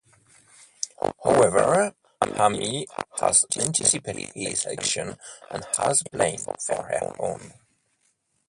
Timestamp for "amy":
2.23-2.87